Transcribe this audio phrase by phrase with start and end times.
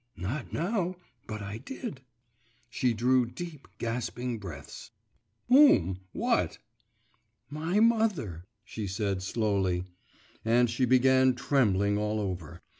[0.17, 0.95] 'Not now,
[1.27, 2.01] but I did.'
[2.71, 4.89] She drew deep, gasping breaths.
[5.47, 5.99] 'Whom?
[6.11, 6.57] what?'
[7.51, 9.83] 'My mother,' she said slowly,
[10.43, 12.63] and she began trembling all over.